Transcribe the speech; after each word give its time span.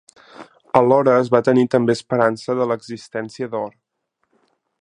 Alhora 0.79 1.13
es 1.25 1.29
va 1.35 1.43
tenir 1.49 1.67
també 1.77 1.95
esperança 1.99 2.57
de 2.63 2.67
l'existència 2.73 3.51
d'or. 3.55 3.73